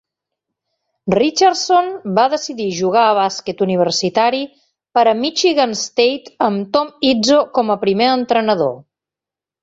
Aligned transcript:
Richardson 1.17 1.89
va 2.19 2.23
decidir 2.33 2.65
jugar 2.77 3.03
a 3.09 3.11
bàsquet 3.17 3.61
universitari 3.65 4.39
per 4.99 5.03
a 5.11 5.13
Michigan 5.19 5.75
State 5.81 6.33
amb 6.47 6.65
Tom 6.77 6.89
Izzo 7.11 7.37
com 7.59 7.69
a 7.75 7.77
primer 7.85 8.09
entrenador. 8.15 8.73